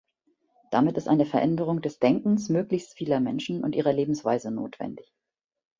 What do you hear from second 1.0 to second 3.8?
eine Veränderung des Denkens möglichst vieler Menschen und